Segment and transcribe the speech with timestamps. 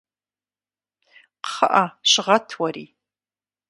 [1.43, 2.85] КхъыӀэ, щыгъэт уэри!